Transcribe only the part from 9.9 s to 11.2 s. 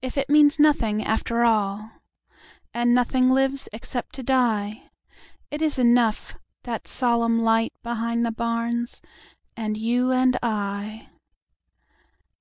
and I.